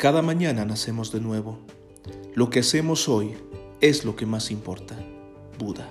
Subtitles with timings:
[0.00, 1.58] Cada mañana nacemos de nuevo.
[2.34, 3.34] Lo que hacemos hoy
[3.82, 4.96] es lo que más importa.
[5.58, 5.90] Buda.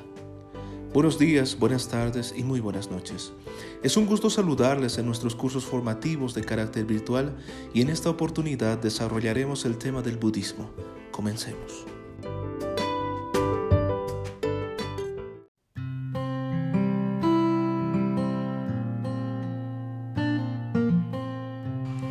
[0.95, 3.33] Buenos días, buenas tardes y muy buenas noches.
[3.83, 7.37] Es un gusto saludarles en nuestros cursos formativos de carácter virtual
[7.71, 10.71] y en esta oportunidad desarrollaremos el tema del budismo.
[11.11, 11.85] Comencemos.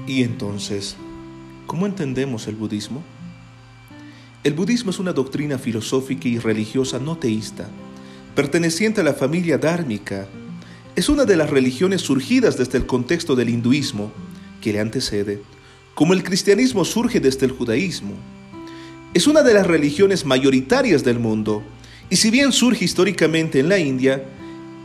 [0.07, 0.97] Y entonces,
[1.69, 3.03] ¿Cómo entendemos el budismo?
[4.43, 7.69] El budismo es una doctrina filosófica y religiosa no teísta,
[8.35, 10.27] perteneciente a la familia dármica.
[10.97, 14.11] Es una de las religiones surgidas desde el contexto del hinduismo,
[14.63, 15.43] que le antecede,
[15.95, 18.15] como el cristianismo surge desde el judaísmo.
[19.13, 21.63] Es una de las religiones mayoritarias del mundo,
[22.09, 24.25] y si bien surge históricamente en la India,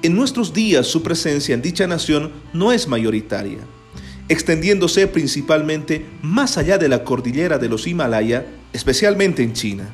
[0.02, 3.60] en nuestros días su presencia en dicha nación no es mayoritaria
[4.30, 9.90] extendiéndose principalmente más allá de la cordillera de los Himalaya, especialmente en China.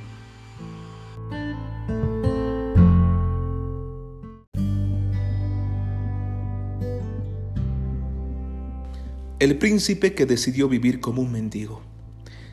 [9.39, 11.82] El príncipe que decidió vivir como un mendigo.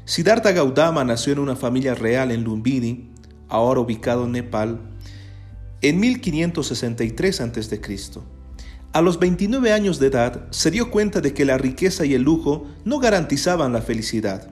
[0.05, 3.11] Siddhartha Gautama nació en una familia real en Lumbini,
[3.49, 4.81] ahora ubicado en Nepal,
[5.83, 7.81] en 1563 a.C.
[8.97, 12.23] A los 29 años de edad se dio cuenta de que la riqueza y el
[12.23, 14.49] lujo no garantizaban la felicidad,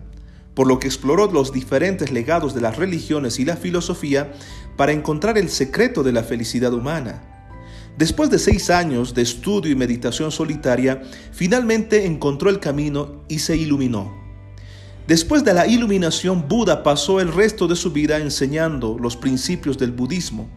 [0.53, 4.35] por lo que exploró los diferentes legados de las religiones y la filosofía
[4.77, 7.23] para encontrar el secreto de la felicidad humana.
[7.97, 11.01] Después de seis años de estudio y meditación solitaria,
[11.33, 14.13] finalmente encontró el camino y se iluminó.
[15.07, 19.93] Después de la iluminación, Buda pasó el resto de su vida enseñando los principios del
[19.93, 20.51] budismo,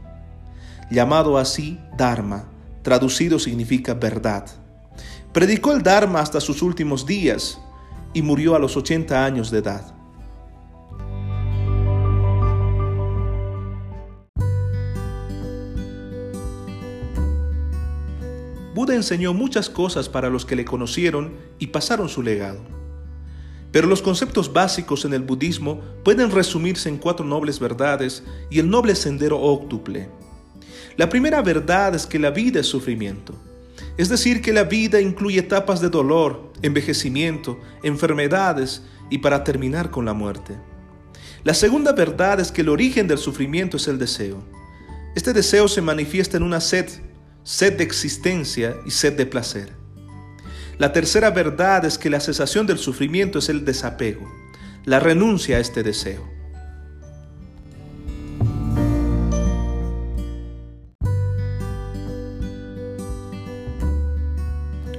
[0.92, 2.50] llamado así Dharma
[2.88, 4.46] traducido significa verdad.
[5.34, 7.60] Predicó el Dharma hasta sus últimos días
[8.14, 9.94] y murió a los 80 años de edad.
[18.74, 22.62] Buda enseñó muchas cosas para los que le conocieron y pasaron su legado.
[23.74, 28.70] Pero los conceptos básicos en el budismo pueden resumirse en cuatro nobles verdades y el
[28.70, 30.10] noble sendero óctuple.
[30.98, 33.36] La primera verdad es que la vida es sufrimiento.
[33.98, 38.82] Es decir, que la vida incluye etapas de dolor, envejecimiento, enfermedades
[39.12, 40.56] y para terminar con la muerte.
[41.44, 44.44] La segunda verdad es que el origen del sufrimiento es el deseo.
[45.16, 46.90] Este deseo se manifiesta en una sed,
[47.44, 49.74] sed de existencia y sed de placer.
[50.80, 54.32] La tercera verdad es que la cesación del sufrimiento es el desapego,
[54.84, 56.37] la renuncia a este deseo.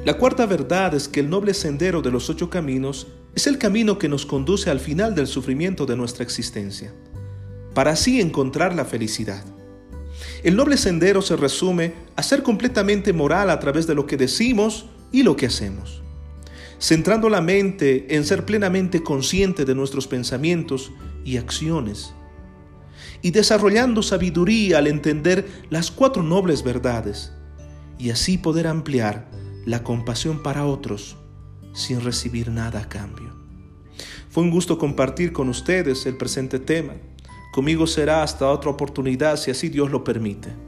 [0.09, 3.99] La cuarta verdad es que el noble sendero de los ocho caminos es el camino
[3.99, 6.95] que nos conduce al final del sufrimiento de nuestra existencia,
[7.75, 9.45] para así encontrar la felicidad.
[10.43, 14.87] El noble sendero se resume a ser completamente moral a través de lo que decimos
[15.13, 16.01] y lo que hacemos,
[16.81, 20.91] centrando la mente en ser plenamente consciente de nuestros pensamientos
[21.23, 22.15] y acciones,
[23.21, 27.31] y desarrollando sabiduría al entender las cuatro nobles verdades,
[27.99, 29.29] y así poder ampliar
[29.69, 31.19] la compasión para otros
[31.75, 33.37] sin recibir nada a cambio.
[34.31, 36.95] Fue un gusto compartir con ustedes el presente tema.
[37.53, 40.68] Conmigo será hasta otra oportunidad si así Dios lo permite.